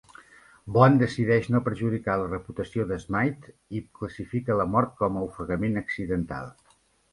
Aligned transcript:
Bond 0.77 1.03
decideix 1.03 1.49
no 1.55 1.61
perjudicar 1.67 2.15
la 2.21 2.31
reputació 2.31 2.87
de 2.93 2.97
Smythe 3.05 3.53
i 3.81 3.83
classifica 4.01 4.59
la 4.63 4.69
mort 4.79 4.99
com 5.05 5.23
a 5.23 5.29
ofegament 5.29 5.81
accidental. 5.85 6.53